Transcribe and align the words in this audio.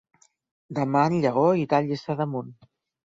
Demà 0.79 1.03
en 1.11 1.19
Lleó 1.25 1.45
irà 1.65 1.81
a 1.81 1.85
Lliçà 1.89 2.17
d'Amunt. 2.23 2.51